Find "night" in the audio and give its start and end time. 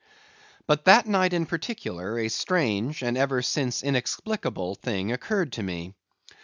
1.05-1.31